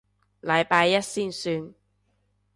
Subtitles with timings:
[0.41, 1.75] 禮拜一先算